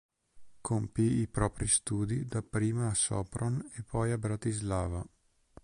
Compì 0.61 1.19
i 1.19 1.27
propri 1.27 1.67
studi 1.67 2.25
dapprima 2.25 2.89
a 2.89 2.95
Sopron 2.95 3.63
e 3.75 3.83
poi 3.83 4.11
a 4.11 4.17
Bratislava. 4.17 5.05